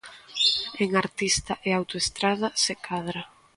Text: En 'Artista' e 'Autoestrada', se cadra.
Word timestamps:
En 0.83 0.89
'Artista' 0.95 1.55
e 1.67 1.69
'Autoestrada', 1.73 2.55
se 2.63 2.73
cadra. 2.87 3.21